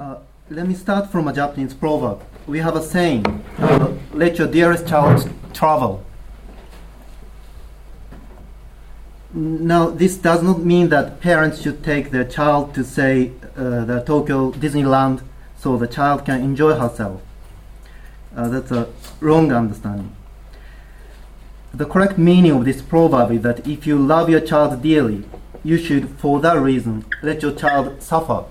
[0.00, 0.16] Uh,
[0.48, 2.22] let me start from a Japanese proverb.
[2.46, 3.26] We have a saying,
[3.58, 6.04] uh, let your dearest child travel.
[9.34, 14.02] Now, this does not mean that parents should take their child to, say, uh, the
[14.06, 15.22] Tokyo Disneyland
[15.58, 17.20] so the child can enjoy herself.
[18.34, 18.88] Uh, that's a
[19.20, 20.14] wrong understanding.
[21.74, 25.24] The correct meaning of this proverb is that if you love your child dearly,
[25.62, 28.44] you should, for that reason, let your child suffer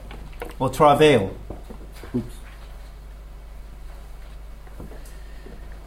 [0.62, 1.36] or travail.
[2.16, 2.36] Oops.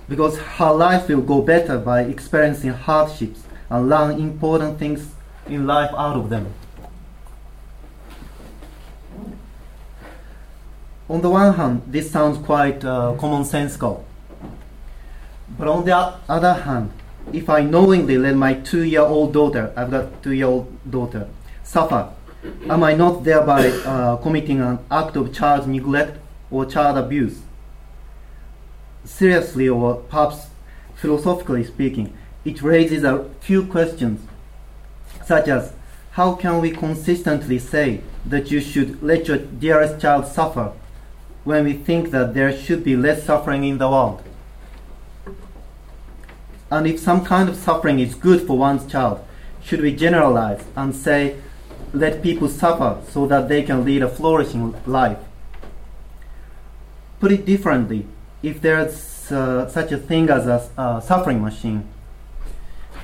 [0.09, 5.13] Because her life will go better by experiencing hardships and learn important things
[5.47, 6.53] in life out of them.
[11.09, 14.03] On the one hand, this sounds quite uh, commonsensical.
[15.57, 15.97] But on the
[16.29, 16.91] other hand,
[17.33, 21.29] if I knowingly let my two-year-old daughter, I've got two-year-old daughter,
[21.63, 22.11] suffer,
[22.69, 26.19] am I not thereby uh, committing an act of child neglect
[26.51, 27.41] or child abuse?
[29.05, 30.47] Seriously, or perhaps
[30.95, 32.13] philosophically speaking,
[32.45, 34.21] it raises a few questions,
[35.25, 35.73] such as
[36.13, 40.73] how can we consistently say that you should let your dearest child suffer
[41.45, 44.23] when we think that there should be less suffering in the world?
[46.71, 49.25] And if some kind of suffering is good for one's child,
[49.63, 51.37] should we generalize and say,
[51.95, 55.19] let people suffer so that they can lead a flourishing life?
[57.21, 58.07] Put it differently,
[58.43, 61.89] if there's uh, such a thing as a suffering machine,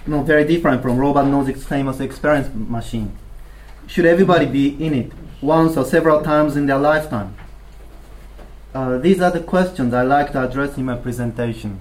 [0.07, 3.17] not very different from Robert Nozick's famous experience machine.
[3.87, 7.35] Should everybody be in it once or several times in their lifetime?
[8.75, 11.81] Uh, these are the questions I like to address in my presentation.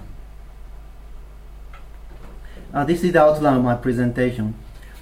[2.72, 4.54] Uh, this is the outline of my presentation.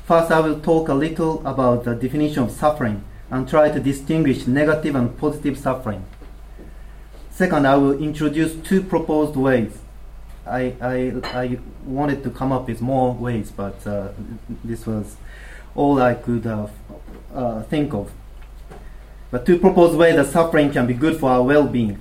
[0.09, 4.47] First, I will talk a little about the definition of suffering and try to distinguish
[4.47, 6.03] negative and positive suffering.
[7.31, 9.77] Second, I will introduce two proposed ways
[10.47, 14.09] I, I, I wanted to come up with more ways, but uh,
[14.65, 15.17] this was
[15.75, 16.69] all I could uh,
[17.35, 18.11] uh, think of.
[19.31, 22.01] But to propose ways that suffering can be good for our well-being,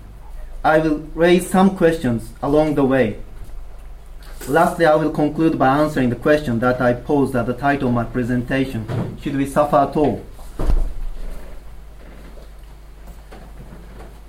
[0.63, 3.19] I will raise some questions along the way.
[4.47, 7.93] Lastly, I will conclude by answering the question that I posed at the title of
[7.93, 10.25] my presentation, Should we suffer at all?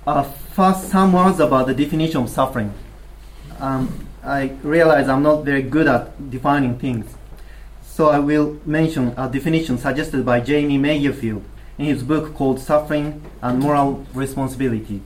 [0.05, 2.73] Uh, first, some words about the definition of suffering.
[3.59, 7.15] Um, I realize I'm not very good at defining things.
[7.83, 11.43] So I will mention a definition suggested by Jamie Mayerfeld
[11.77, 15.01] in his book called Suffering and Moral Responsibility.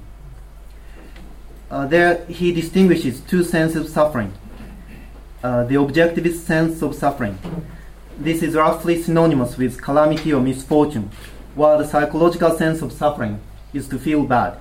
[1.69, 4.33] Uh, there he distinguishes two senses of suffering.
[5.43, 7.37] Uh, the objectivist sense of suffering.
[8.17, 11.11] This is roughly synonymous with calamity or misfortune,
[11.53, 13.41] while the psychological sense of suffering
[13.73, 14.57] is to feel bad.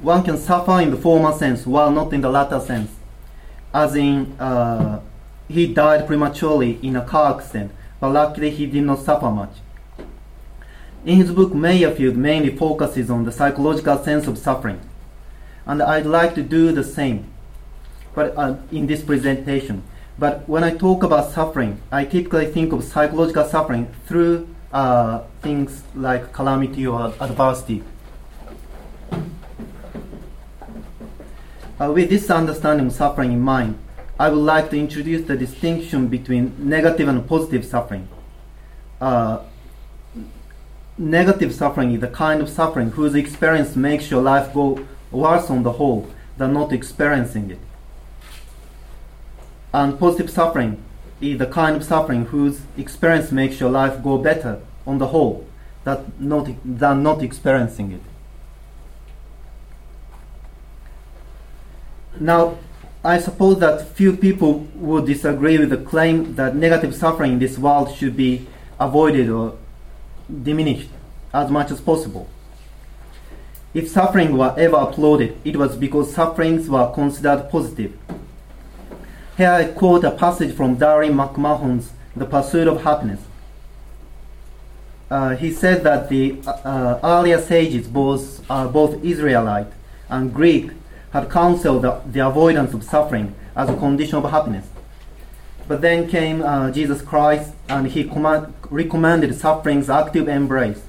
[0.00, 2.90] One can suffer in the former sense while not in the latter sense
[3.72, 5.00] as in uh,
[5.48, 9.56] he died prematurely in a car accident, but luckily he did not suffer much.
[11.04, 14.80] In his book, Mayerfeld mainly focuses on the psychological sense of suffering,
[15.66, 17.26] and I'd like to do the same,
[18.16, 19.82] in this presentation.
[20.18, 25.82] But when I talk about suffering, I typically think of psychological suffering through uh, things
[25.94, 27.82] like calamity or adversity.
[31.80, 33.78] Uh, with this understanding of suffering in mind,
[34.18, 38.06] I would like to introduce the distinction between negative and positive suffering.
[39.00, 39.40] Uh,
[40.98, 45.62] negative suffering is the kind of suffering whose experience makes your life go worse on
[45.62, 47.58] the whole than not experiencing it.
[49.72, 50.82] And positive suffering
[51.20, 55.46] is the kind of suffering whose experience makes your life go better on the whole
[55.84, 58.00] that not, than not experiencing it.
[62.18, 62.58] Now,
[63.04, 67.56] I suppose that few people would disagree with the claim that negative suffering in this
[67.56, 68.46] world should be
[68.78, 69.56] avoided or
[70.42, 70.90] diminished
[71.32, 72.28] as much as possible.
[73.72, 77.96] If suffering were ever applauded, it was because sufferings were considered positive.
[79.40, 83.22] Here I quote a passage from Darrin McMahon's The Pursuit of Happiness.
[85.10, 89.68] Uh, he said that the uh, earlier sages, both, uh, both Israelite
[90.10, 90.72] and Greek,
[91.14, 94.66] had counseled the, the avoidance of suffering as a condition of happiness.
[95.66, 100.82] But then came uh, Jesus Christ and he command, recommended suffering's active embrace.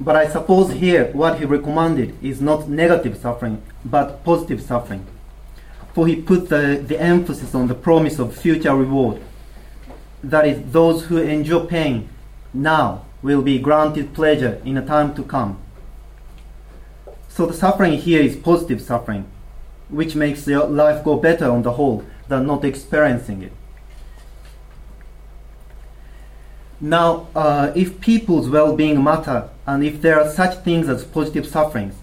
[0.00, 5.06] But I suppose here what he recommended is not negative suffering, but positive suffering.
[5.94, 9.22] For he put the, the emphasis on the promise of future reward.
[10.22, 12.08] That is, those who endure pain
[12.52, 15.58] now will be granted pleasure in a time to come.
[17.28, 19.26] So the suffering here is positive suffering,
[19.88, 23.52] which makes your life go better on the whole than not experiencing it.
[26.80, 31.94] Now, uh, if people's well-being matter, and if there are such things as positive sufferings,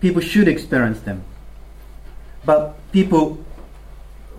[0.00, 1.24] people should experience them.
[2.48, 3.44] But people,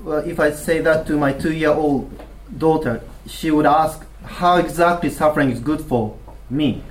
[0.04, 2.10] uh, if I say that to my two-year-old
[2.58, 6.18] daughter, she would ask how exactly suffering is good for
[6.50, 6.82] me.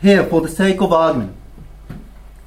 [0.00, 1.36] Here, for the sake of argument,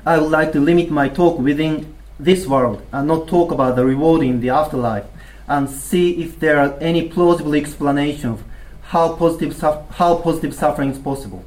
[0.03, 3.85] I would like to limit my talk within this world and not talk about the
[3.85, 5.05] reward in the afterlife
[5.47, 8.41] and see if there are any plausible explanations
[8.85, 11.45] how positive, how positive suffering is possible.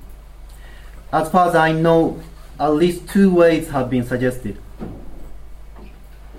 [1.12, 2.20] As far as I know,
[2.60, 4.58] at least two ways have been suggested.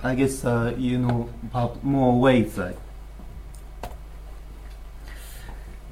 [0.04, 2.58] I guess uh, you know about more ways.
[2.58, 2.78] Right?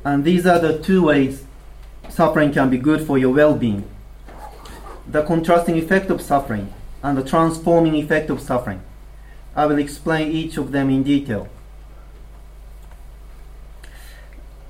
[0.03, 1.43] And these are the two ways
[2.09, 3.89] suffering can be good for your well being
[5.07, 6.73] the contrasting effect of suffering
[7.03, 8.81] and the transforming effect of suffering.
[9.55, 11.47] I will explain each of them in detail.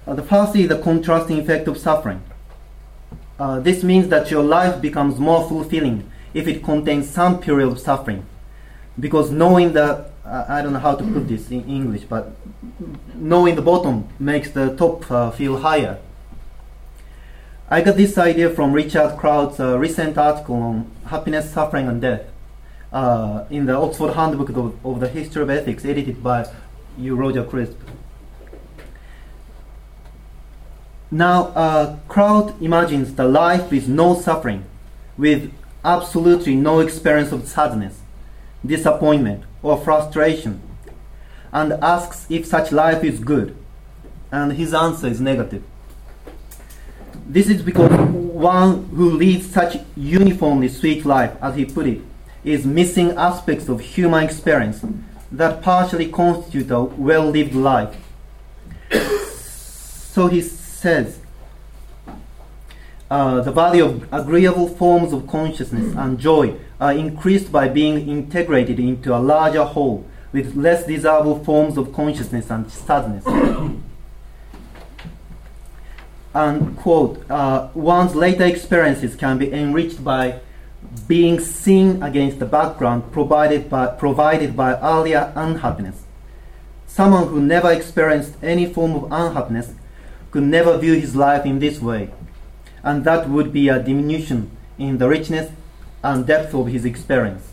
[0.06, 2.22] Uh, the first is the contrasting effect of suffering.
[3.40, 7.80] Uh, this means that your life becomes more fulfilling if it contains some period of
[7.80, 8.26] suffering.
[9.00, 12.32] Because knowing the, uh, I don't know how to put this in English, but
[13.14, 16.00] knowing the bottom makes the top uh, feel higher.
[17.70, 22.22] I got this idea from Richard Crouch's uh, recent article on happiness, suffering, and death
[22.94, 26.48] uh, in the Oxford Handbook of, of, the History of Ethics, edited by
[26.98, 27.16] U.
[27.16, 27.78] Roger Crisp.
[31.12, 34.66] Now, uh, Crouch imagines the life with no suffering,
[35.18, 35.52] with
[35.84, 38.00] absolutely no experience of sadness,
[38.68, 40.62] disappointment, or frustration,
[41.52, 43.56] and asks if such life is good.
[44.32, 45.64] And his answer is negative.
[47.28, 52.02] This is because one who leads such uniformly sweet life, as he put it,
[52.44, 54.86] is missing aspects of human experience
[55.32, 57.96] that partially constitute a well lived life.
[58.92, 61.20] so he says
[63.10, 68.80] uh, the value of agreeable forms of consciousness and joy are increased by being integrated
[68.80, 73.26] into a larger whole with less desirable forms of consciousness and sadness
[76.34, 80.40] and quote uh, one's later experiences can be enriched by
[81.08, 86.04] being seen against the background provided by, provided by earlier unhappiness.
[86.88, 89.74] Someone who never experienced any form of unhappiness
[90.32, 92.10] could never view his life in this way,
[92.86, 95.52] and that would be a diminution in the richness
[96.04, 97.52] and depth of his experience.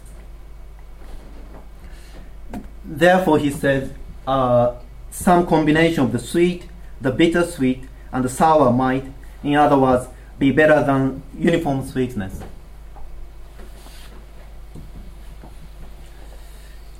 [2.85, 3.91] Therefore, he says,
[4.27, 4.75] uh,
[5.11, 6.69] some combination of the sweet,
[7.01, 9.05] the bittersweet, and the sour might,
[9.43, 10.07] in other words,
[10.39, 12.41] be better than uniform sweetness.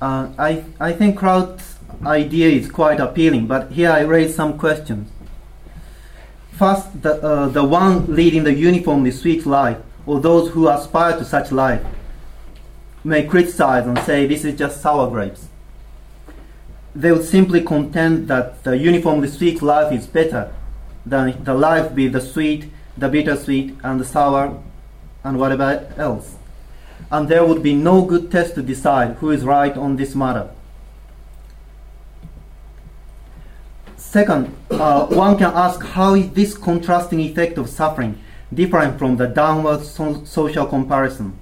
[0.01, 5.12] Uh, I, I think Crouch's idea is quite appealing, but here I raise some questions.
[6.57, 11.25] First, the, uh, the one leading the uniformly sweet life, or those who aspire to
[11.25, 11.83] such life,
[13.03, 15.47] may criticize and say this is just sour grapes.
[16.95, 20.53] They would simply contend that the uniformly sweet life is better
[21.05, 24.61] than the life with the sweet, the bittersweet, and the sour,
[25.23, 26.35] and whatever else.
[27.11, 30.49] And there would be no good test to decide who is right on this matter.
[34.13, 38.15] Second, uh, one can ask how is this contrasting effect of suffering
[38.53, 41.33] different from the downward so- social comparison?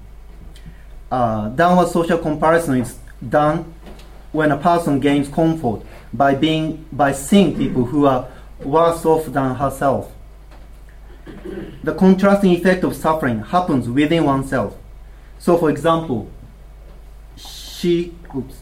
[1.11, 2.97] Uh, downward social comparison is
[3.27, 3.73] done
[4.31, 5.81] when a person gains comfort
[6.13, 8.29] by being by seeing people who are
[8.63, 10.09] worse off than herself.
[11.83, 14.77] The contrasting effect of suffering happens within oneself.
[15.39, 16.29] So, for example,
[17.35, 18.55] she, oops,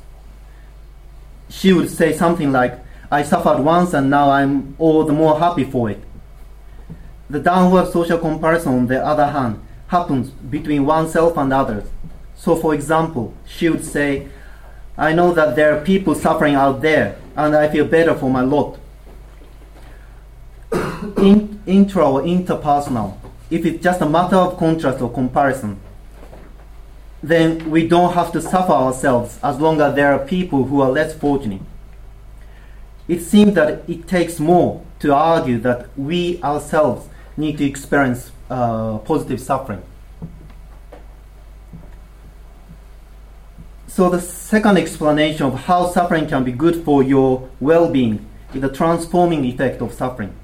[1.47, 5.63] she would say something like, I suffered once and now I'm all the more happy
[5.63, 6.01] for it.
[7.29, 11.87] The downward social comparison, on the other hand, happens between oneself and others.
[12.35, 14.27] So, for example, she would say,
[14.97, 18.41] I know that there are people suffering out there, and I feel better for my
[18.41, 18.79] lot
[21.17, 23.17] in, intra or interpersonal,
[23.49, 25.79] if it's just a matter of contrast or comparison,
[27.21, 30.91] then we don't have to suffer ourselves as long as there are people who are
[30.91, 31.61] less fortunate.
[33.09, 38.99] It seems that it takes more to argue that we ourselves need to experience uh,
[38.99, 39.81] positive suffering.
[43.87, 48.61] So, the second explanation of how suffering can be good for your well being is
[48.61, 50.35] the transforming effect of suffering.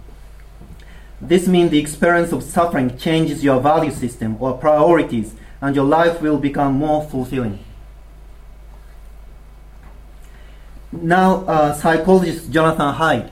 [1.22, 6.20] This means the experience of suffering changes your value system or priorities, and your life
[6.20, 7.60] will become more fulfilling.
[10.92, 13.30] Now, uh, psychologist Jonathan Haidt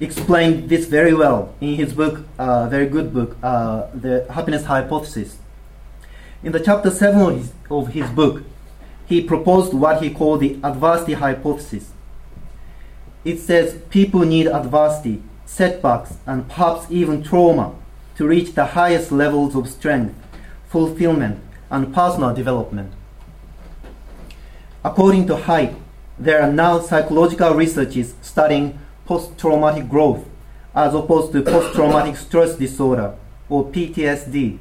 [0.00, 5.38] explained this very well in his book, uh, very good book, uh, The Happiness Hypothesis.
[6.42, 8.42] In the chapter 7 of his, of his book,
[9.06, 11.92] he proposed what he called the adversity hypothesis.
[13.24, 17.74] It says people need adversity, setbacks, and perhaps even trauma
[18.16, 20.14] to reach the highest levels of strength,
[20.68, 22.92] fulfillment, and personal development.
[24.84, 25.74] According to Haidt,
[26.18, 30.24] there are now psychological researches studying post traumatic growth
[30.74, 33.14] as opposed to post traumatic stress disorder
[33.48, 34.58] or PTSD.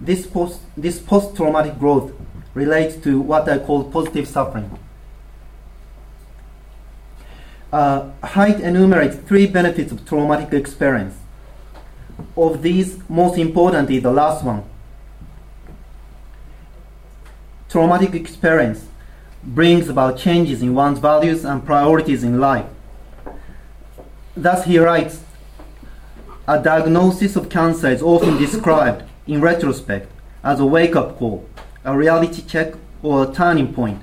[0.00, 2.12] This post this post traumatic growth
[2.54, 4.78] relates to what I call positive suffering.
[7.72, 11.14] Uh, enumerates three benefits of traumatic experience.
[12.36, 14.64] Of these, most important is the last one.
[17.68, 18.89] Traumatic experience
[19.42, 22.66] brings about changes in one's values and priorities in life.
[24.36, 25.22] Thus, he writes
[26.46, 30.10] A diagnosis of cancer is often described, in retrospect,
[30.42, 31.48] as a wake up call,
[31.84, 34.02] a reality check, or a turning point.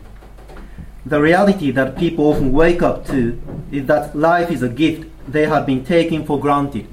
[1.06, 3.40] The reality that people often wake up to
[3.72, 6.88] is that life is a gift they have been taking for granted,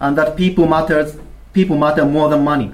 [0.00, 1.18] and that people matters
[1.52, 2.72] people matter more than money.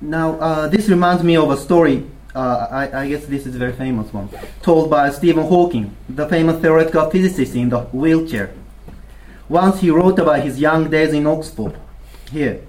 [0.00, 2.06] Now, uh, this reminds me of a story.
[2.34, 4.30] Uh, I, I, guess this is a very famous one,
[4.62, 8.54] told by Stephen Hawking, the famous theoretical physicist in the wheelchair.
[9.48, 11.76] Once he wrote about his young days in Oxford.
[12.30, 12.62] Here,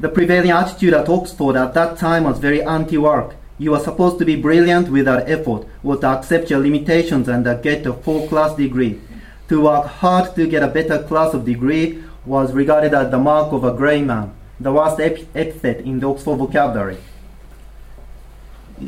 [0.00, 3.36] the prevailing attitude at Oxford at that time was very anti-work.
[3.58, 7.86] You are supposed to be brilliant without effort, or to accept your limitations and get
[7.86, 9.00] a full-class degree.
[9.48, 13.52] To work hard to get a better class of degree was regarded as the mark
[13.52, 16.98] of a grey man the worst epithet in the Oxford vocabulary.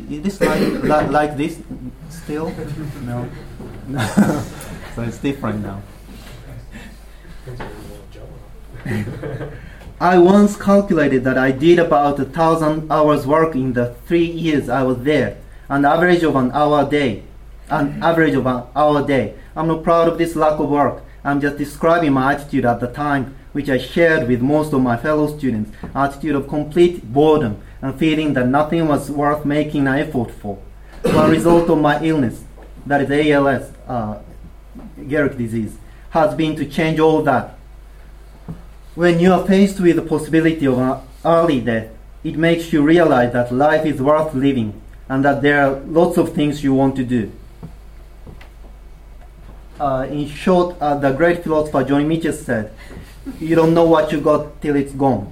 [0.09, 1.59] Is this like, like, like this
[2.09, 2.53] still?
[3.01, 3.29] No.
[4.95, 5.81] so it's different now.
[9.99, 14.67] I once calculated that I did about a thousand hours work in the three years
[14.69, 15.37] I was there,
[15.69, 17.23] an average of an hour a day.
[17.69, 19.35] An average of an hour a day.
[19.55, 21.03] I'm not proud of this lack of work.
[21.23, 24.97] I'm just describing my attitude at the time which I shared with most of my
[24.97, 30.31] fellow students, attitude of complete boredom and feeling that nothing was worth making an effort
[30.31, 30.57] for.
[31.03, 32.43] One result of my illness,
[32.85, 34.19] that is ALS, uh,
[34.99, 35.77] Gehrig disease,
[36.09, 37.57] has been to change all that.
[38.95, 41.89] When you are faced with the possibility of an early death,
[42.23, 46.33] it makes you realize that life is worth living and that there are lots of
[46.33, 47.31] things you want to do.
[49.79, 52.71] Uh, in short, uh, the great philosopher Joni Mitchell said,
[53.39, 55.31] you don't know what you got till it's gone.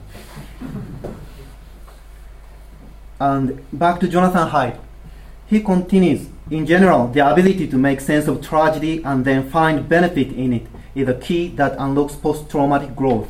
[3.19, 4.77] And back to Jonathan Haidt.
[5.48, 10.31] He continues, in general, the ability to make sense of tragedy and then find benefit
[10.31, 13.27] in it is a key that unlocks post traumatic growth.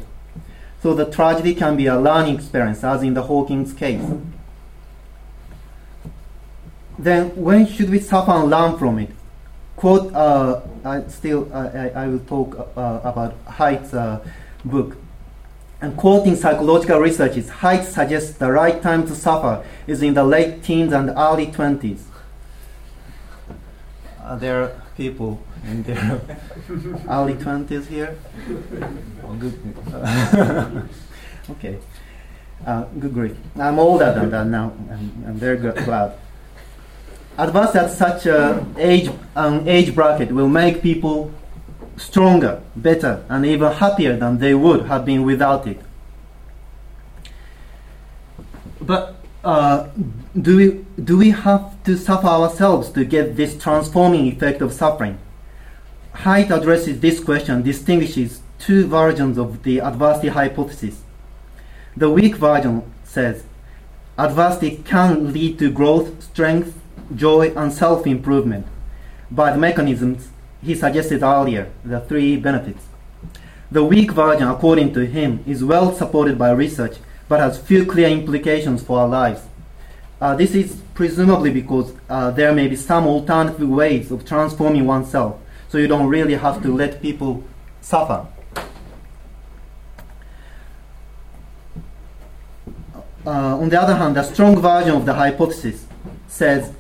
[0.82, 4.04] So the tragedy can be a learning experience, as in the Hawking's case.
[6.98, 9.10] Then, when should we suffer and learn from it?
[9.76, 14.24] Quote, uh, I still, I, I, will talk uh, about Haidt's uh,
[14.64, 14.98] book.
[15.82, 20.64] And quoting psychological researches, Haidt suggests the right time to suffer is in the late
[20.64, 22.04] teens and early 20s.
[24.22, 26.22] Uh, there are people in their
[27.10, 28.16] early 20s here.
[29.24, 29.60] Oh, good.
[31.50, 31.80] okay.
[32.66, 33.36] Uh, good grief.
[33.56, 34.74] I'm older than that now.
[34.92, 36.14] I'm, I'm very glad.
[37.38, 41.32] Advanced at such an age, um, age bracket will make people
[42.02, 45.80] stronger, better, and even happier than they would have been without it.
[48.82, 49.88] But uh,
[50.40, 55.18] do we do we have to suffer ourselves to get this transforming effect of suffering?
[56.14, 61.02] Haidt addresses this question, distinguishes two versions of the adversity hypothesis.
[61.96, 63.44] The weak version says
[64.18, 66.78] adversity can lead to growth, strength,
[67.16, 68.66] joy, and self improvement
[69.30, 70.31] by the mechanisms
[70.64, 72.84] he suggested earlier, the three benefits.
[73.72, 76.98] The weak version, according to him, is well supported by research
[77.32, 79.42] but has few clear implications for our lives.
[80.20, 85.40] Uh, this is presumably because uh, there may be some alternative ways of transforming oneself,
[85.70, 87.42] so you don't really have to let people
[87.80, 88.28] suffer.
[93.26, 95.86] Uh, on the other hand, the strong version of the hypothesis
[96.28, 96.74] says,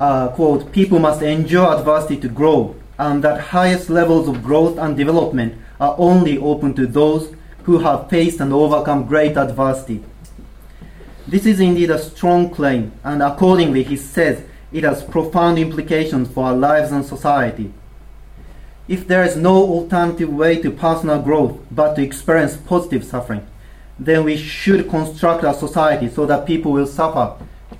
[0.00, 4.96] uh, quote, people must endure adversity to grow, and that highest levels of growth and
[4.96, 7.34] development are only open to those
[7.64, 10.02] who have faced and overcome great adversity.
[11.26, 16.44] This is indeed a strong claim, and accordingly, he says it has profound implications for
[16.44, 17.72] our lives and society.
[18.88, 23.44] If there is no alternative way to personal growth but to experience positive suffering,
[23.98, 27.34] then we should construct our society so that people will suffer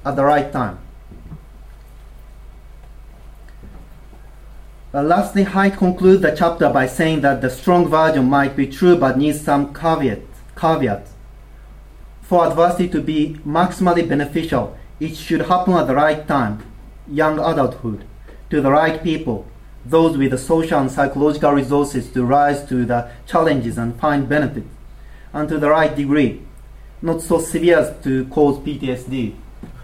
[0.05, 0.79] at the right time.
[4.93, 9.19] Lastly, Haidt concludes the chapter by saying that the strong version might be true but
[9.19, 10.23] needs some caveat,
[10.57, 11.13] caveats.
[12.23, 16.63] For adversity to be maximally beneficial, it should happen at the right time,
[17.09, 18.05] young adulthood,
[18.51, 19.47] to the right people,
[19.85, 24.69] those with the social and psychological resources to rise to the challenges and find benefits,
[25.33, 26.43] and to the right degree,
[27.03, 29.35] not so severe as to cause PTSD.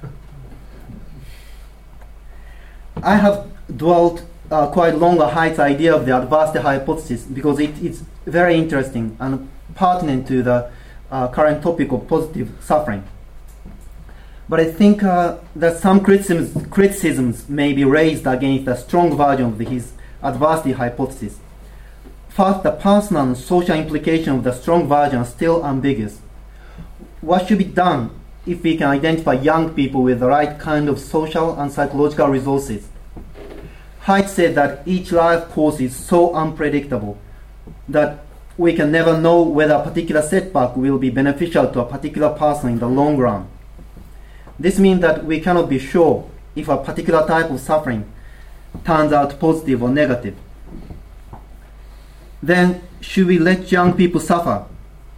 [3.02, 7.70] I have dwelt uh, quite long on Haidt's idea of the adversity hypothesis because it,
[7.82, 10.70] it's very interesting and pertinent to the
[11.10, 13.02] uh, current topic of positive suffering.
[14.48, 19.46] But I think uh, that some criticisms, criticisms may be raised against a strong version
[19.46, 19.92] of the, his
[20.22, 21.38] adversity hypothesis.
[22.28, 26.20] First, the personal and social implication of the strong version are still ambiguous.
[27.22, 28.10] What should be done
[28.46, 32.88] if we can identify young people with the right kind of social and psychological resources?
[34.04, 37.18] Haidt said that each life course is so unpredictable
[37.88, 38.24] that
[38.58, 42.70] we can never know whether a particular setback will be beneficial to a particular person
[42.70, 43.48] in the long run.
[44.58, 48.04] This means that we cannot be sure if a particular type of suffering
[48.84, 50.36] turns out positive or negative.
[52.42, 54.66] Then, should we let young people suffer,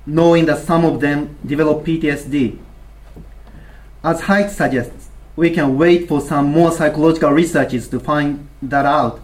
[0.04, 2.58] knowing that some of them develop PTSD?
[4.02, 5.03] As Haidt suggests,
[5.36, 9.20] we can wait for some more psychological researches to find that out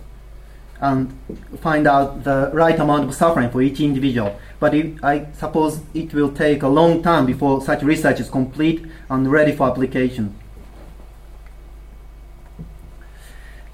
[0.80, 1.16] and
[1.60, 4.38] find out the right amount of suffering for each individual.
[4.58, 8.86] But it, I suppose it will take a long time before such research is complete
[9.08, 10.34] and ready for application.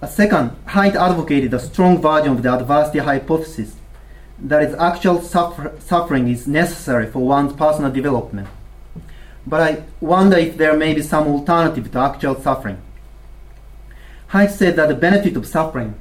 [0.03, 3.77] A second, Haidt advocated a strong version of the adversity hypothesis
[4.39, 8.49] that is actual suffer- suffering is necessary for one's personal development.
[9.47, 12.83] But I wonder if there may be some alternative to actual suffering.
[14.31, 15.95] Haidt said that the benefit of suffering,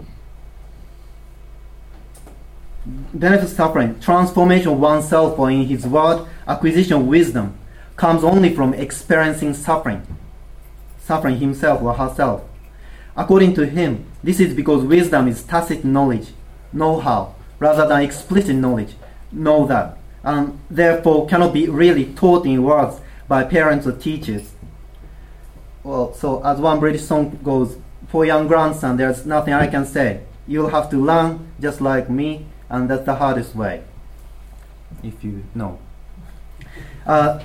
[3.13, 7.55] benefit of suffering, transformation of oneself, or in his word, acquisition of wisdom,
[7.95, 10.01] comes only from experiencing suffering,
[10.99, 12.41] suffering himself or herself.
[13.15, 16.29] According to him, this is because wisdom is tacit knowledge,
[16.73, 18.95] know-how, rather than explicit knowledge,
[19.31, 24.53] know that, and therefore cannot be really taught in words by parents or teachers.
[25.83, 30.21] Well, so as one British song goes, for young grandson, there's nothing I can say.
[30.47, 33.83] You'll have to learn just like me, and that's the hardest way.
[35.03, 35.79] If you know.
[37.05, 37.43] Uh,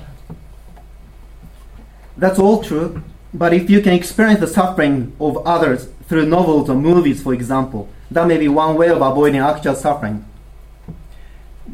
[2.17, 6.75] that's all true, but if you can experience the suffering of others through novels or
[6.75, 10.25] movies, for example, that may be one way of avoiding actual suffering.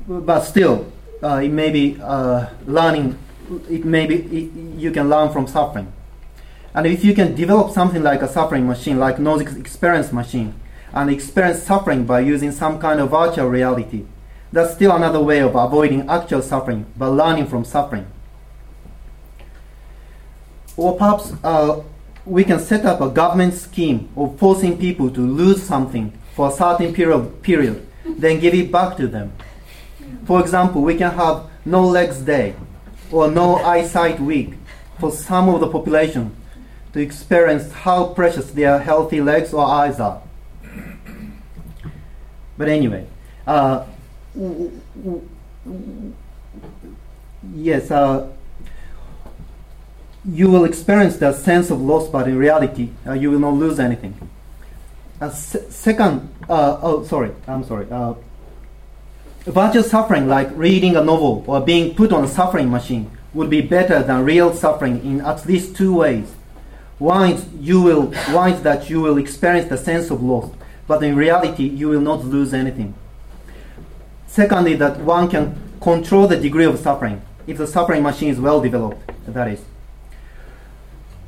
[0.07, 0.91] But still,
[1.21, 3.17] uh, it may be uh, learning,
[3.69, 5.91] it may be, it, you can learn from suffering.
[6.73, 10.53] And if you can develop something like a suffering machine, like no experience machine,
[10.93, 14.05] and experience suffering by using some kind of virtual reality,
[14.51, 18.05] that's still another way of avoiding actual suffering, but learning from suffering.
[20.77, 21.81] Or perhaps uh,
[22.25, 26.51] we can set up a government scheme of forcing people to lose something for a
[26.51, 29.33] certain period, period, then give it back to them.
[30.25, 32.55] For example, we can have no legs day
[33.11, 34.53] or no eyesight week
[34.99, 36.35] for some of the population
[36.93, 40.21] to experience how precious their healthy legs or eyes are.
[42.57, 43.05] But anyway,
[43.45, 43.85] uh,
[47.53, 48.29] yes, uh,
[50.25, 53.79] you will experience the sense of loss, but in reality, uh, you will not lose
[53.79, 54.15] anything.
[55.21, 57.87] Se- second, uh, oh, sorry, I'm sorry.
[59.47, 63.61] Virtual suffering, like reading a novel or being put on a suffering machine, would be
[63.61, 66.35] better than real suffering in at least two ways.
[66.99, 70.51] One is you will, one is that you will experience the sense of loss,
[70.85, 72.93] but in reality, you will not lose anything.
[74.25, 78.59] Secondly, that one can control the degree of suffering if the suffering machine is well
[78.59, 79.11] developed.
[79.27, 79.61] That is.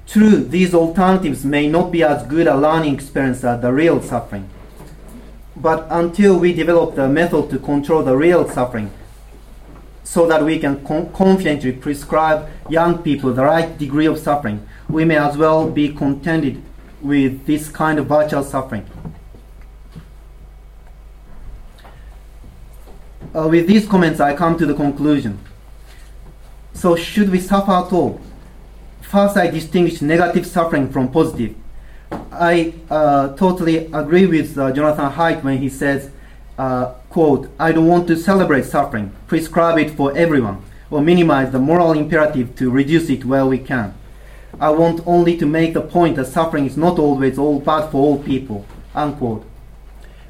[0.08, 4.49] True, these alternatives may not be as good a learning experience as the real suffering.
[5.62, 8.91] But until we develop the method to control the real suffering,
[10.04, 15.06] so that we can con- confidently prescribe young people the right degree of suffering, we
[15.06, 16.62] may as well be contented
[17.02, 18.86] with this kind of virtual suffering.
[23.36, 25.39] uh, with these comments, I come to the conclusion.
[26.74, 28.22] So, should we suffer at all?
[29.02, 31.56] First, I distinguish negative suffering from positive.
[32.39, 36.10] I uh, totally agree with uh, Jonathan Haidt when he says,
[36.58, 41.60] uh, quote, I don't want to celebrate suffering, prescribe it for everyone, or minimize the
[41.60, 43.93] moral imperative to reduce it where we can.
[44.58, 47.97] I want only to make the point that suffering is not always all bad for
[47.97, 49.45] all people, unquote.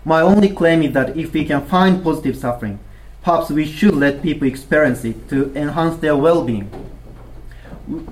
[0.04, 2.80] My only claim is that if we can find positive suffering,
[3.22, 6.72] perhaps we should let people experience it to enhance their well-being.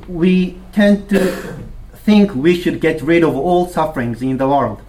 [0.08, 1.67] We tend to
[2.08, 4.82] think we should get rid of all sufferings in the world.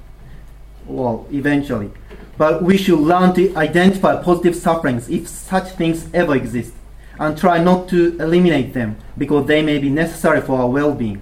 [0.86, 1.90] Well, eventually.
[2.36, 6.74] But we should learn to identify positive sufferings if such things ever exist
[7.18, 11.20] and try not to eliminate them because they may be necessary for our well being.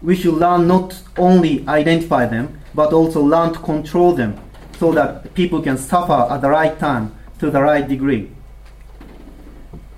[0.00, 4.40] We should learn not only identify them but also learn to control them
[4.80, 8.30] so that people can suffer at the right time to the right degree.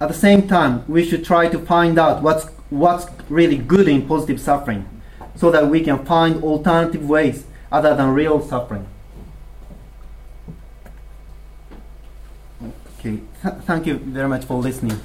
[0.00, 4.06] At the same time, we should try to find out what's, what's really good in
[4.06, 4.88] positive suffering
[5.36, 8.86] so that we can find alternative ways other than real suffering.
[12.98, 14.98] Okay, Th- thank you very much for listening.